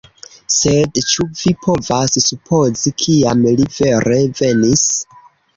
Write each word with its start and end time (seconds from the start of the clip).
Sed 0.53 0.95
ĉu 1.11 1.25
vi 1.41 1.53
povas 1.65 2.17
supozi 2.29 2.95
kiam 3.05 3.47
li 3.61 3.71
vere 3.77 4.21
venis? 4.41 4.91